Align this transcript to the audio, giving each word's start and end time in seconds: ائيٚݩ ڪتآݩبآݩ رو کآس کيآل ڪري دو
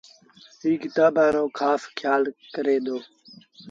ائيٚݩ 0.63 0.81
ڪتآݩبآݩ 0.83 1.33
رو 1.35 1.43
کآس 1.57 1.81
کيآل 1.97 2.23
ڪري 2.53 2.77
دو 2.85 2.97